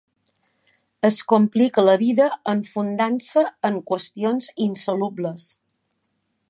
Es 1.09 1.19
complica 1.33 1.83
la 1.89 1.95
vida 2.03 2.31
enfundant-se 2.55 3.45
en 3.71 3.77
qüestions 3.93 4.53
insolubles. 4.71 5.49